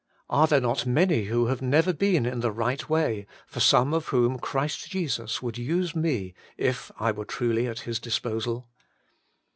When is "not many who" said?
0.59-1.45